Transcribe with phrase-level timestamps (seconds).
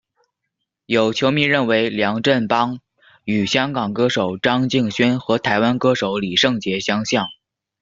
[0.87, 2.79] 有球迷认为梁振邦
[3.23, 7.27] 与香港歌手张敬轩和台湾歌手李圣杰相像。